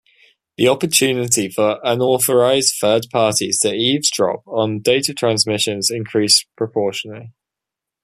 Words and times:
The 0.57 0.67
opportunity 0.67 1.47
for 1.47 1.79
unauthorized 1.83 2.73
third 2.81 3.05
parties 3.11 3.59
to 3.59 3.71
eavesdrop 3.71 4.41
on 4.47 4.79
data 4.79 5.13
transmissions 5.13 5.91
increased 5.91 6.47
proportionally. 6.57 7.33